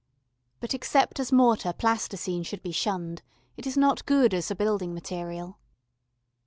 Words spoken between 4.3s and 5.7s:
as a building material.